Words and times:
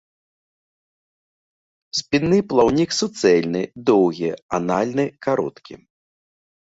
Спінны 1.99 2.39
плаўнік 2.53 2.91
суцэльны, 3.01 3.61
доўгі, 3.91 4.31
анальны 4.61 5.05
кароткі. 5.27 5.73